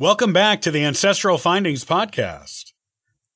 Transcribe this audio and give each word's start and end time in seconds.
Welcome 0.00 0.32
back 0.32 0.60
to 0.60 0.70
the 0.70 0.84
Ancestral 0.84 1.38
Findings 1.38 1.84
Podcast. 1.84 2.72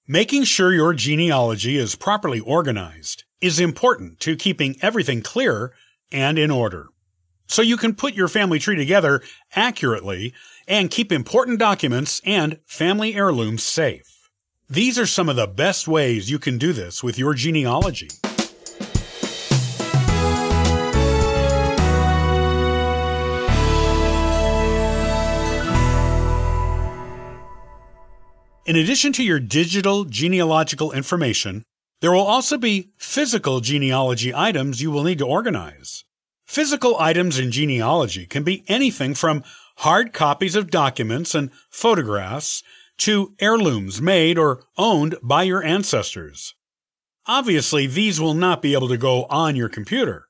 Making 0.06 0.44
sure 0.44 0.72
your 0.72 0.94
genealogy 0.94 1.76
is 1.76 1.96
properly 1.96 2.38
organized 2.38 3.24
is 3.40 3.58
important 3.58 4.20
to 4.20 4.36
keeping 4.36 4.76
everything 4.80 5.22
clear 5.22 5.72
and 6.12 6.38
in 6.38 6.52
order. 6.52 6.86
So 7.48 7.62
you 7.62 7.76
can 7.76 7.96
put 7.96 8.14
your 8.14 8.28
family 8.28 8.60
tree 8.60 8.76
together 8.76 9.22
accurately 9.56 10.34
and 10.68 10.88
keep 10.88 11.10
important 11.10 11.58
documents 11.58 12.20
and 12.24 12.60
family 12.64 13.16
heirlooms 13.16 13.64
safe. 13.64 14.30
These 14.70 15.00
are 15.00 15.06
some 15.06 15.28
of 15.28 15.34
the 15.34 15.48
best 15.48 15.88
ways 15.88 16.30
you 16.30 16.38
can 16.38 16.58
do 16.58 16.72
this 16.72 17.02
with 17.02 17.18
your 17.18 17.34
genealogy. 17.34 18.10
In 28.64 28.76
addition 28.76 29.12
to 29.14 29.24
your 29.24 29.40
digital 29.40 30.04
genealogical 30.04 30.92
information, 30.92 31.64
there 32.00 32.12
will 32.12 32.20
also 32.20 32.56
be 32.56 32.90
physical 32.96 33.60
genealogy 33.60 34.32
items 34.32 34.80
you 34.80 34.92
will 34.92 35.02
need 35.02 35.18
to 35.18 35.26
organize. 35.26 36.04
Physical 36.46 36.96
items 37.00 37.40
in 37.40 37.50
genealogy 37.50 38.24
can 38.24 38.44
be 38.44 38.62
anything 38.68 39.14
from 39.14 39.42
hard 39.78 40.12
copies 40.12 40.54
of 40.54 40.70
documents 40.70 41.34
and 41.34 41.50
photographs 41.70 42.62
to 42.98 43.34
heirlooms 43.40 44.00
made 44.00 44.38
or 44.38 44.62
owned 44.78 45.16
by 45.24 45.42
your 45.42 45.64
ancestors. 45.64 46.54
Obviously, 47.26 47.88
these 47.88 48.20
will 48.20 48.34
not 48.34 48.62
be 48.62 48.74
able 48.74 48.88
to 48.88 48.96
go 48.96 49.24
on 49.24 49.56
your 49.56 49.68
computer. 49.68 50.28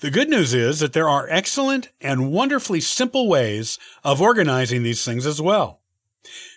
The 0.00 0.10
good 0.10 0.28
news 0.28 0.54
is 0.54 0.80
that 0.80 0.92
there 0.92 1.08
are 1.08 1.28
excellent 1.30 1.90
and 2.00 2.32
wonderfully 2.32 2.80
simple 2.80 3.28
ways 3.28 3.78
of 4.02 4.20
organizing 4.20 4.82
these 4.82 5.04
things 5.04 5.24
as 5.24 5.40
well. 5.40 5.79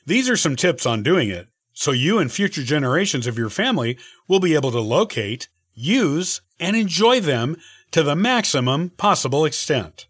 These 0.06 0.30
are 0.30 0.38
some 0.38 0.56
tips 0.56 0.86
on 0.86 1.04
doing 1.04 1.30
it, 1.30 1.48
so 1.74 1.92
you 1.92 2.20
and 2.20 2.32
future 2.32 2.64
generations 2.64 3.28
of 3.28 3.38
your 3.38 3.50
family 3.50 3.98
will 4.28 4.40
be 4.40 4.56
able 4.56 4.72
to 4.72 4.80
locate, 4.80 5.48
use, 5.74 6.42
and 6.60 6.76
enjoy 6.76 7.20
them 7.20 7.58
to 7.92 8.04
the 8.04 8.16
maximum 8.16 8.90
possible 8.92 9.46
extent. 9.46 10.08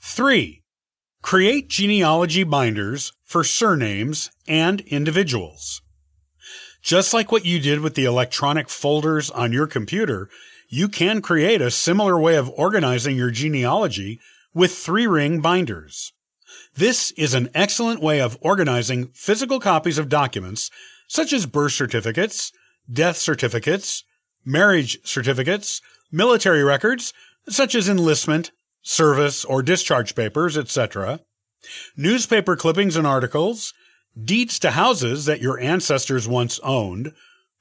3. 0.00 0.62
Create 1.22 1.68
genealogy 1.68 2.42
binders 2.42 3.12
for 3.24 3.44
surnames 3.44 4.30
and 4.48 4.80
individuals. 4.82 5.82
Just 6.82 7.14
like 7.14 7.30
what 7.30 7.44
you 7.44 7.60
did 7.60 7.80
with 7.80 7.94
the 7.94 8.04
electronic 8.04 8.68
folders 8.68 9.30
on 9.30 9.52
your 9.52 9.68
computer, 9.68 10.28
you 10.68 10.88
can 10.88 11.22
create 11.22 11.60
a 11.60 11.70
similar 11.70 12.18
way 12.18 12.34
of 12.34 12.50
organizing 12.56 13.16
your 13.16 13.30
genealogy 13.30 14.18
with 14.52 14.72
three 14.72 15.06
ring 15.06 15.40
binders. 15.40 16.12
This 16.74 17.10
is 17.12 17.34
an 17.34 17.48
excellent 17.54 18.00
way 18.00 18.20
of 18.20 18.38
organizing 18.40 19.08
physical 19.08 19.60
copies 19.60 19.98
of 19.98 20.08
documents 20.08 20.70
such 21.08 21.32
as 21.32 21.46
birth 21.46 21.72
certificates, 21.72 22.52
death 22.90 23.16
certificates, 23.16 24.04
marriage 24.44 24.98
certificates, 25.04 25.80
military 26.10 26.62
records 26.62 27.12
such 27.48 27.74
as 27.74 27.88
enlistment, 27.88 28.52
service, 28.82 29.44
or 29.44 29.62
discharge 29.62 30.14
papers, 30.14 30.56
etc., 30.56 31.20
newspaper 31.96 32.56
clippings 32.56 32.96
and 32.96 33.06
articles, 33.06 33.72
deeds 34.20 34.58
to 34.58 34.72
houses 34.72 35.24
that 35.24 35.40
your 35.40 35.58
ancestors 35.60 36.28
once 36.28 36.58
owned, 36.60 37.12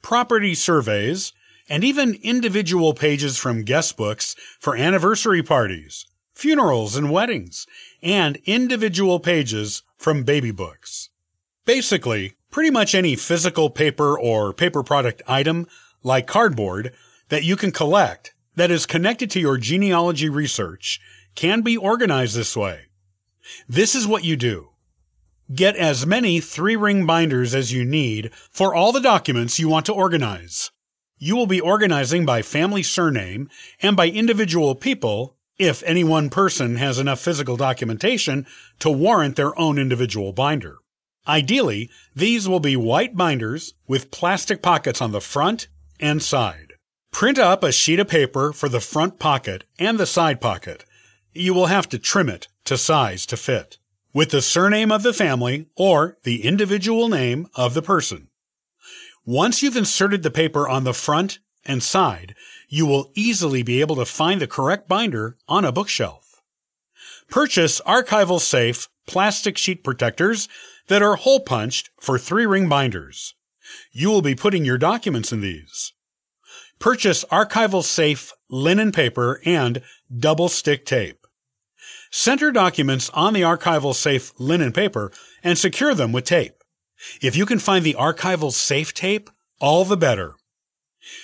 property 0.02 0.56
surveys, 0.56 1.34
and 1.70 1.84
even 1.84 2.20
individual 2.24 2.94
pages 2.94 3.38
from 3.38 3.64
guest 3.64 3.96
books 3.96 4.36
for 4.60 4.76
anniversary 4.76 5.44
parties, 5.44 6.06
funerals 6.42 6.96
and 6.96 7.12
weddings, 7.12 7.68
and 8.02 8.40
individual 8.46 9.20
pages 9.20 9.84
from 9.96 10.24
baby 10.24 10.50
books. 10.50 11.10
Basically, 11.66 12.34
pretty 12.50 12.72
much 12.72 12.96
any 12.96 13.16
physical 13.16 13.70
paper 13.70 14.20
or 14.20 14.52
paper 14.52 14.82
product 14.82 15.22
item, 15.28 15.68
like 16.02 16.26
cardboard, 16.26 16.94
that 17.30 17.44
you 17.44 17.56
can 17.56 17.72
collect 17.72 18.34
that 18.56 18.72
is 18.72 18.88
connected 18.88 19.30
to 19.30 19.40
your 19.40 19.60
genealogy 19.60 20.30
research 20.30 21.00
can 21.36 21.62
be 21.62 21.78
organized 21.78 22.36
this 22.36 22.58
way. 22.58 22.88
This 23.70 23.94
is 23.94 24.08
what 24.08 24.24
you 24.24 24.36
do. 24.36 24.70
Get 25.54 25.76
as 25.76 26.08
many 26.08 26.40
three 26.40 26.76
ring 26.76 27.06
binders 27.06 27.54
as 27.54 27.72
you 27.72 27.86
need 27.86 28.34
for 28.50 28.74
all 28.74 28.92
the 28.92 29.00
documents 29.00 29.60
you 29.60 29.70
want 29.70 29.86
to 29.86 29.94
organize. 29.94 30.72
You 31.20 31.36
will 31.36 31.46
be 31.46 31.62
organizing 31.62 32.26
by 32.26 32.42
family 32.42 32.82
surname 32.82 33.48
and 33.80 33.96
by 33.96 34.08
individual 34.08 34.74
people 34.74 35.38
if 35.62 35.84
any 35.84 36.04
one 36.04 36.28
person 36.32 36.78
has 36.78 36.98
enough 36.98 37.20
physical 37.20 37.56
documentation 37.56 38.48
to 38.80 38.90
warrant 38.90 39.36
their 39.36 39.58
own 39.60 39.78
individual 39.78 40.34
binder. 40.34 40.78
Ideally, 41.28 41.88
these 42.16 42.50
will 42.50 42.60
be 42.60 42.76
white 42.76 43.16
binders 43.16 43.76
with 43.88 44.10
plastic 44.10 44.64
pockets 44.64 45.02
on 45.02 45.12
the 45.12 45.22
front 45.22 45.68
and 46.00 46.24
side. 46.24 46.74
Print 47.12 47.38
up 47.38 47.64
a 47.64 47.72
sheet 47.72 48.00
of 48.00 48.08
paper 48.08 48.52
for 48.52 48.70
the 48.70 48.80
front 48.80 49.20
pocket 49.20 49.66
and 49.78 50.00
the 50.00 50.08
side 50.08 50.42
pocket. 50.42 50.84
You 51.32 51.54
will 51.54 51.68
have 51.68 51.88
to 51.90 52.00
trim 52.00 52.28
it 52.28 52.48
to 52.66 52.76
size 52.76 53.28
to 53.28 53.38
fit, 53.38 53.78
with 54.14 54.32
the 54.32 54.42
surname 54.42 54.92
of 54.92 55.04
the 55.04 55.14
family 55.14 55.68
or 55.76 56.18
the 56.24 56.44
individual 56.44 57.08
name 57.08 57.48
of 57.54 57.76
the 57.76 57.84
person. 57.84 58.30
Once 59.28 59.62
you've 59.62 59.78
inserted 59.78 60.24
the 60.24 60.32
paper 60.32 60.68
on 60.68 60.86
the 60.86 60.94
front 60.96 61.38
and 61.66 61.84
side, 61.84 62.36
you 62.68 62.86
will 62.86 63.12
easily 63.16 63.64
be 63.64 63.82
able 63.82 63.96
to 63.96 64.06
find 64.06 64.42
the 64.42 64.48
correct 64.48 64.88
binder 64.88 65.38
on 65.48 65.66
a 65.66 65.72
bookshelf. 65.72 66.42
Purchase 67.30 67.80
archival 67.82 68.40
safe 68.40 68.88
plastic 69.08 69.58
sheet 69.58 69.84
protectors 69.84 70.48
that 70.88 71.02
are 71.02 71.16
hole 71.16 71.40
punched 71.40 71.90
for 72.00 72.18
three 72.18 72.46
ring 72.46 72.68
binders. 72.68 73.36
You 73.92 74.10
will 74.10 74.22
be 74.22 74.36
putting 74.36 74.66
your 74.66 74.78
documents 74.78 75.32
in 75.32 75.42
these. 75.42 75.94
Purchase 76.80 77.24
archival 77.26 77.84
safe 77.84 78.34
linen 78.50 78.92
paper 78.92 79.40
and 79.46 79.82
double 80.14 80.50
stick 80.50 80.86
tape. 80.86 81.26
Center 82.12 82.52
documents 82.52 83.10
on 83.12 83.34
the 83.34 83.42
archival 83.42 83.96
safe 83.96 84.34
linen 84.38 84.74
paper 84.74 85.12
and 85.44 85.58
secure 85.58 85.94
them 85.94 86.12
with 86.12 86.26
tape. 86.26 86.56
If 87.22 87.36
you 87.36 87.46
can 87.46 87.60
find 87.60 87.86
the 87.86 87.96
archival 87.98 88.52
safe 88.52 88.94
tape, 88.94 89.30
all 89.60 89.86
the 89.86 89.98
better. 89.98 90.36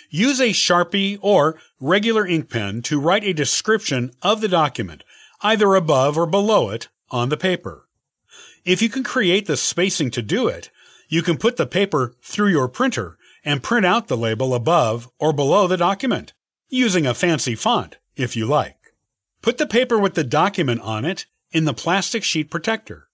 Use 0.09 0.39
a 0.39 0.49
Sharpie 0.49 1.17
or 1.21 1.59
regular 1.79 2.25
ink 2.25 2.49
pen 2.49 2.81
to 2.83 2.99
write 2.99 3.23
a 3.23 3.33
description 3.33 4.11
of 4.21 4.41
the 4.41 4.47
document, 4.47 5.03
either 5.41 5.75
above 5.75 6.17
or 6.17 6.25
below 6.25 6.69
it, 6.69 6.87
on 7.09 7.29
the 7.29 7.37
paper. 7.37 7.87
If 8.65 8.81
you 8.81 8.89
can 8.89 9.03
create 9.03 9.45
the 9.45 9.57
spacing 9.57 10.11
to 10.11 10.21
do 10.21 10.47
it, 10.47 10.69
you 11.07 11.21
can 11.21 11.37
put 11.37 11.57
the 11.57 11.67
paper 11.67 12.15
through 12.21 12.49
your 12.49 12.67
printer 12.67 13.17
and 13.45 13.63
print 13.63 13.85
out 13.85 14.07
the 14.07 14.17
label 14.17 14.53
above 14.53 15.09
or 15.19 15.31
below 15.31 15.67
the 15.67 15.77
document, 15.77 16.33
using 16.67 17.05
a 17.05 17.13
fancy 17.13 17.55
font, 17.55 17.97
if 18.15 18.35
you 18.35 18.45
like. 18.45 18.93
Put 19.41 19.57
the 19.57 19.67
paper 19.67 19.97
with 19.97 20.15
the 20.15 20.23
document 20.23 20.81
on 20.81 21.05
it 21.05 21.25
in 21.51 21.65
the 21.65 21.73
plastic 21.73 22.23
sheet 22.23 22.49
protector. 22.49 23.07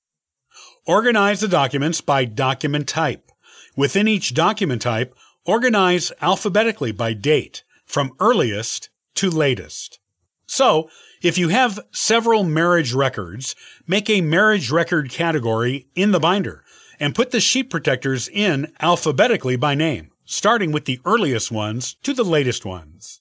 Organize 0.85 1.41
the 1.41 1.47
documents 1.47 2.01
by 2.01 2.25
document 2.25 2.87
type. 2.87 3.31
Within 3.75 4.07
each 4.07 4.33
document 4.33 4.81
type, 4.81 5.15
Organize 5.45 6.13
alphabetically 6.21 6.93
by 6.93 7.11
date, 7.11 7.65
from 7.85 8.15
earliest 8.21 8.89
to 9.15 9.29
latest. 9.29 9.99
So, 10.45 10.89
if 11.21 11.37
you 11.37 11.49
have 11.49 11.81
several 11.91 12.45
marriage 12.45 12.93
records, 12.93 13.53
make 13.85 14.09
a 14.09 14.21
marriage 14.21 14.71
record 14.71 15.09
category 15.09 15.87
in 15.95 16.11
the 16.11 16.19
binder 16.19 16.63
and 16.97 17.13
put 17.13 17.31
the 17.31 17.41
sheet 17.41 17.69
protectors 17.69 18.29
in 18.29 18.71
alphabetically 18.79 19.57
by 19.57 19.75
name, 19.75 20.11
starting 20.23 20.71
with 20.71 20.85
the 20.85 21.01
earliest 21.03 21.51
ones 21.51 21.97
to 22.03 22.13
the 22.13 22.23
latest 22.23 22.63
ones. 22.63 23.19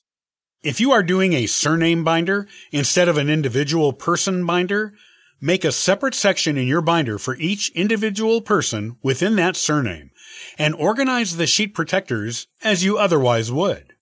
If 0.62 0.80
you 0.80 0.92
are 0.92 1.02
doing 1.02 1.32
a 1.32 1.46
surname 1.46 2.04
binder 2.04 2.46
instead 2.70 3.08
of 3.08 3.18
an 3.18 3.30
individual 3.30 3.92
person 3.92 4.46
binder, 4.46 4.92
make 5.40 5.64
a 5.64 5.72
separate 5.72 6.14
section 6.14 6.56
in 6.56 6.68
your 6.68 6.82
binder 6.82 7.18
for 7.18 7.34
each 7.34 7.70
individual 7.70 8.40
person 8.40 8.96
within 9.02 9.34
that 9.36 9.56
surname 9.56 10.11
and 10.58 10.74
organize 10.74 11.36
the 11.36 11.46
sheet 11.46 11.74
protectors 11.74 12.46
as 12.62 12.84
you 12.84 12.98
otherwise 12.98 13.50
would. 13.50 13.94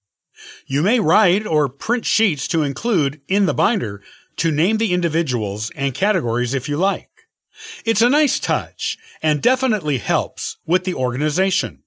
You 0.67 0.83
may 0.83 1.01
write 1.01 1.47
or 1.47 1.69
print 1.69 2.05
sheets 2.05 2.49
to 2.49 2.63
include 2.63 3.21
in 3.29 3.47
the 3.47 3.55
binder 3.55 4.03
to 4.37 4.51
name 4.51 4.79
the 4.79 4.93
individuals 4.93 5.71
and 5.77 5.95
categories 5.95 6.55
if 6.55 6.69
you 6.69 6.77
like. 6.77 7.09
It's 7.85 8.03
a 8.03 8.09
nice 8.09 8.41
touch 8.41 8.97
and 9.23 9.43
definitely 9.43 9.99
helps 9.99 10.57
with 10.67 10.85
the 10.85 10.95
organization. 10.95 11.83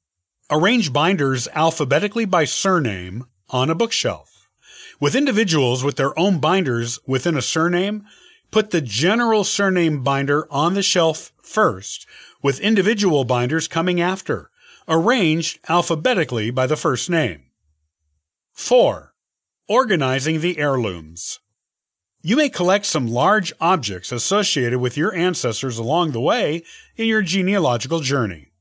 Arrange 0.52 0.94
binders 0.94 1.48
alphabetically 1.54 2.26
by 2.26 2.46
surname 2.46 3.26
on 3.50 3.70
a 3.70 3.76
bookshelf. 3.76 4.48
With 5.00 5.16
individuals 5.16 5.84
with 5.84 5.96
their 5.96 6.18
own 6.18 6.40
binders 6.40 7.00
within 7.08 7.36
a 7.36 7.42
surname, 7.42 8.06
put 8.52 8.70
the 8.70 8.82
general 8.82 9.44
surname 9.44 10.04
binder 10.04 10.48
on 10.52 10.76
the 10.76 10.84
shelf 10.84 11.32
first 11.42 12.06
with 12.44 12.60
individual 12.60 13.24
binders 13.24 13.68
coming 13.68 14.00
after, 14.00 14.52
arranged 14.88 15.60
alphabetically 15.70 16.52
by 16.52 16.68
the 16.68 16.76
first 16.76 17.10
name. 17.10 17.46
4. 18.52 19.14
Organizing 19.68 20.42
the 20.42 20.60
heirlooms. 20.60 21.40
You 22.22 22.36
may 22.36 22.50
collect 22.50 22.86
some 22.86 23.08
large 23.08 23.52
objects 23.60 24.12
associated 24.12 24.80
with 24.80 24.98
your 24.98 25.16
ancestors 25.16 25.78
along 25.78 26.12
the 26.12 26.22
way 26.22 26.64
in 26.96 27.08
your 27.08 27.22
genealogical 27.22 28.02
journey. 28.02 28.52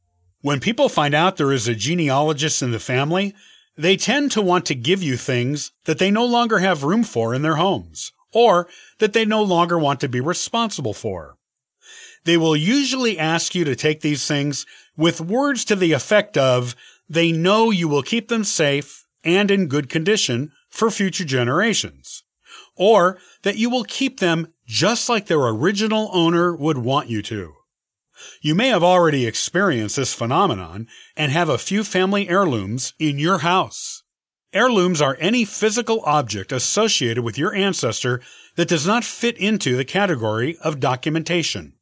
When 0.40 0.60
people 0.60 0.88
find 0.88 1.14
out 1.14 1.36
there 1.36 1.52
is 1.52 1.68
a 1.68 1.74
genealogist 1.74 2.62
in 2.62 2.70
the 2.70 2.80
family, 2.80 3.34
they 3.76 3.96
tend 3.96 4.32
to 4.32 4.42
want 4.42 4.66
to 4.66 4.74
give 4.74 5.02
you 5.02 5.16
things 5.16 5.72
that 5.84 5.98
they 5.98 6.10
no 6.10 6.24
longer 6.24 6.58
have 6.58 6.82
room 6.84 7.04
for 7.04 7.34
in 7.34 7.42
their 7.42 7.56
homes, 7.56 8.12
or 8.32 8.68
that 8.98 9.12
they 9.12 9.24
no 9.24 9.42
longer 9.42 9.78
want 9.78 10.00
to 10.00 10.08
be 10.08 10.20
responsible 10.20 10.94
for. 10.94 11.36
They 12.24 12.36
will 12.36 12.56
usually 12.56 13.18
ask 13.18 13.54
you 13.54 13.64
to 13.64 13.74
take 13.74 14.00
these 14.00 14.26
things 14.26 14.64
with 14.96 15.20
words 15.20 15.64
to 15.66 15.76
the 15.76 15.92
effect 15.92 16.36
of, 16.36 16.76
they 17.08 17.32
know 17.32 17.70
you 17.70 17.88
will 17.88 18.02
keep 18.02 18.28
them 18.28 18.44
safe 18.44 19.04
and 19.24 19.50
in 19.50 19.66
good 19.66 19.88
condition 19.88 20.52
for 20.68 20.90
future 20.90 21.24
generations, 21.24 22.22
or 22.76 23.18
that 23.42 23.56
you 23.56 23.68
will 23.68 23.84
keep 23.84 24.20
them 24.20 24.52
just 24.66 25.08
like 25.08 25.26
their 25.26 25.46
original 25.46 26.10
owner 26.12 26.54
would 26.54 26.78
want 26.78 27.08
you 27.08 27.22
to. 27.22 27.54
You 28.40 28.54
may 28.54 28.68
have 28.68 28.84
already 28.84 29.26
experienced 29.26 29.96
this 29.96 30.14
phenomenon 30.14 30.86
and 31.16 31.32
have 31.32 31.48
a 31.48 31.58
few 31.58 31.82
family 31.82 32.28
heirlooms 32.28 32.94
in 32.98 33.18
your 33.18 33.38
house. 33.38 34.04
Heirlooms 34.52 35.00
are 35.00 35.16
any 35.18 35.44
physical 35.44 36.02
object 36.04 36.52
associated 36.52 37.24
with 37.24 37.38
your 37.38 37.54
ancestor 37.54 38.20
that 38.56 38.68
does 38.68 38.86
not 38.86 39.02
fit 39.02 39.36
into 39.38 39.76
the 39.76 39.84
category 39.84 40.56
of 40.62 40.78
documentation. 40.78 41.74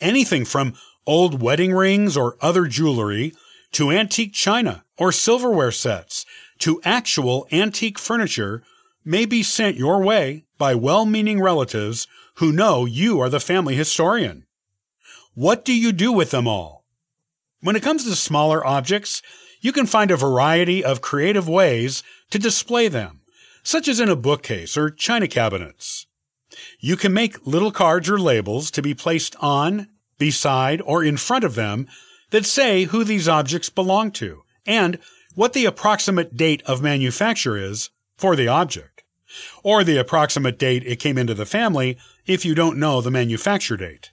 Anything 0.00 0.44
from 0.44 0.74
old 1.06 1.42
wedding 1.42 1.72
rings 1.72 2.16
or 2.16 2.36
other 2.40 2.66
jewelry 2.66 3.34
to 3.72 3.90
antique 3.90 4.32
china 4.32 4.84
or 4.98 5.12
silverware 5.12 5.72
sets 5.72 6.26
to 6.58 6.80
actual 6.84 7.46
antique 7.52 7.98
furniture 7.98 8.62
may 9.04 9.24
be 9.24 9.42
sent 9.42 9.76
your 9.76 10.02
way 10.02 10.44
by 10.58 10.74
well 10.74 11.06
meaning 11.06 11.40
relatives 11.40 12.06
who 12.36 12.52
know 12.52 12.84
you 12.84 13.20
are 13.20 13.28
the 13.28 13.40
family 13.40 13.74
historian. 13.74 14.46
What 15.34 15.64
do 15.64 15.72
you 15.72 15.92
do 15.92 16.12
with 16.12 16.30
them 16.30 16.46
all? 16.46 16.84
When 17.60 17.76
it 17.76 17.82
comes 17.82 18.04
to 18.04 18.16
smaller 18.16 18.66
objects, 18.66 19.22
you 19.60 19.72
can 19.72 19.86
find 19.86 20.10
a 20.10 20.16
variety 20.16 20.82
of 20.82 21.00
creative 21.00 21.48
ways 21.48 22.02
to 22.30 22.38
display 22.38 22.88
them, 22.88 23.20
such 23.62 23.88
as 23.88 24.00
in 24.00 24.08
a 24.08 24.16
bookcase 24.16 24.76
or 24.76 24.90
china 24.90 25.28
cabinets. 25.28 26.06
You 26.78 26.96
can 26.96 27.12
make 27.12 27.46
little 27.46 27.70
cards 27.70 28.08
or 28.08 28.18
labels 28.18 28.70
to 28.72 28.82
be 28.82 28.94
placed 28.94 29.36
on, 29.40 29.88
beside, 30.18 30.80
or 30.82 31.04
in 31.04 31.16
front 31.16 31.44
of 31.44 31.54
them 31.54 31.86
that 32.30 32.46
say 32.46 32.84
who 32.84 33.04
these 33.04 33.28
objects 33.28 33.68
belong 33.68 34.10
to 34.12 34.42
and 34.66 34.98
what 35.34 35.52
the 35.52 35.64
approximate 35.64 36.36
date 36.36 36.62
of 36.66 36.82
manufacture 36.82 37.56
is 37.56 37.90
for 38.16 38.36
the 38.36 38.48
object, 38.48 39.02
or 39.62 39.84
the 39.84 39.96
approximate 39.96 40.58
date 40.58 40.82
it 40.84 40.96
came 40.96 41.16
into 41.16 41.34
the 41.34 41.46
family 41.46 41.96
if 42.26 42.44
you 42.44 42.54
don't 42.54 42.78
know 42.78 43.00
the 43.00 43.10
manufacture 43.10 43.76
date. 43.76 44.10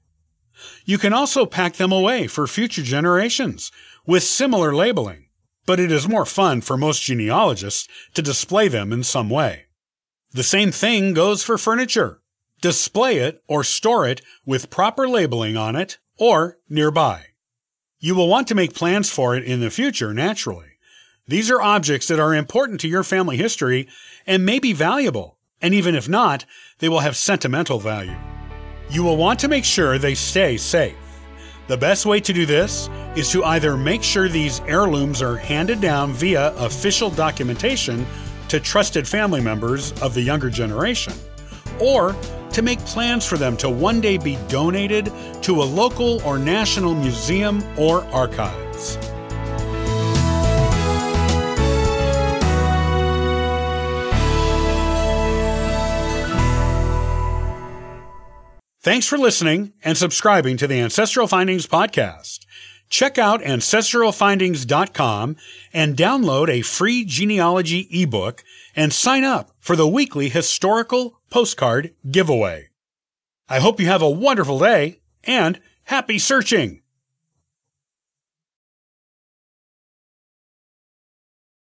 You 0.86 0.98
can 0.98 1.14
also 1.14 1.46
pack 1.46 1.76
them 1.76 1.92
away 1.92 2.28
for 2.28 2.48
future 2.48 2.82
generations 2.84 3.72
with 4.06 4.24
similar 4.24 4.74
labeling, 4.74 5.28
but 5.66 5.80
it 5.80 5.92
is 5.92 6.08
more 6.08 6.26
fun 6.26 6.62
for 6.62 6.78
most 6.78 7.04
genealogists 7.04 7.88
to 8.14 8.22
display 8.22 8.68
them 8.68 8.94
in 8.94 9.04
some 9.04 9.30
way. 9.30 9.66
The 10.32 10.44
same 10.44 10.72
thing 10.72 11.14
goes 11.14 11.44
for 11.44 11.58
furniture. 11.58 12.22
Display 12.62 13.18
it 13.18 13.44
or 13.48 13.64
store 13.64 14.08
it 14.08 14.22
with 14.46 14.72
proper 14.72 15.08
labeling 15.08 15.56
on 15.56 15.76
it 15.76 16.00
or 16.18 16.58
nearby. 16.68 17.28
You 18.00 18.16
will 18.16 18.28
want 18.28 18.48
to 18.48 18.56
make 18.56 18.74
plans 18.74 19.12
for 19.12 19.36
it 19.36 19.44
in 19.44 19.60
the 19.60 19.70
future, 19.70 20.14
naturally. 20.14 20.78
These 21.28 21.52
are 21.52 21.62
objects 21.62 22.08
that 22.08 22.20
are 22.20 22.34
important 22.34 22.80
to 22.82 22.88
your 22.88 23.04
family 23.04 23.38
history 23.38 23.88
and 24.26 24.46
may 24.46 24.60
be 24.60 24.74
valuable, 24.74 25.38
and 25.62 25.74
even 25.74 25.94
if 25.94 26.10
not, 26.10 26.46
they 26.80 26.90
will 26.90 27.02
have 27.02 27.16
sentimental 27.16 27.80
value. 27.80 28.16
You 28.90 29.04
will 29.04 29.18
want 29.18 29.40
to 29.42 29.48
make 29.48 29.66
sure 29.66 29.98
they 29.98 30.16
stay 30.16 30.58
safe. 30.58 30.96
The 31.68 31.78
best 31.78 32.06
way 32.06 32.22
to 32.22 32.34
do 32.34 32.46
this 32.46 32.90
is 33.16 33.30
to 33.32 33.44
either 33.44 33.76
make 33.76 34.02
sure 34.02 34.30
these 34.30 34.62
heirlooms 34.62 35.22
are 35.22 35.36
handed 35.36 35.82
down 35.82 36.14
via 36.14 36.56
official 36.56 37.10
documentation 37.10 38.06
to 38.48 38.60
trusted 38.60 39.08
family 39.08 39.42
members 39.42 39.92
of 40.02 40.14
the 40.14 40.22
younger 40.22 40.50
generation, 40.50 41.14
or 41.80 42.16
to 42.58 42.64
make 42.64 42.80
plans 42.80 43.24
for 43.24 43.38
them 43.38 43.56
to 43.56 43.70
one 43.70 44.02
day 44.02 44.18
be 44.18 44.36
donated 44.48 45.12
to 45.44 45.62
a 45.62 45.64
local 45.64 46.20
or 46.24 46.40
national 46.40 46.96
museum 46.96 47.64
or 47.78 48.04
archives. 48.06 48.98
Thanks 58.82 59.06
for 59.06 59.20
listening 59.20 59.74
and 59.84 59.96
subscribing 59.96 60.58
to 60.58 60.66
the 60.66 60.80
Ancestral 60.80 61.28
Findings 61.28 61.68
podcast. 61.68 62.48
Check 62.90 63.20
out 63.20 63.42
ancestralfindings.com 63.42 65.36
and 65.74 65.96
download 65.96 66.50
a 66.50 66.62
free 66.64 67.06
genealogy 67.06 67.88
ebook 67.92 68.44
and 68.76 68.92
sign 68.92 69.24
up 69.24 69.52
for 69.60 69.76
the 69.76 69.88
weekly 69.88 70.30
historical 70.30 71.17
postcard 71.30 71.94
giveaway. 72.10 72.70
I 73.50 73.60
hope 73.60 73.80
you 73.80 73.88
have 73.88 74.02
a 74.02 74.10
wonderful 74.10 74.60
day 74.60 75.00
and 75.24 75.60
happy 75.86 76.20
searching! 76.20 76.82